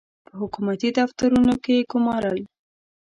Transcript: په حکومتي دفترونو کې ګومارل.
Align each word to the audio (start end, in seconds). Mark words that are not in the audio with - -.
په 0.27 0.33
حکومتي 0.41 0.89
دفترونو 0.99 1.53
کې 1.63 1.87
ګومارل. 1.91 2.39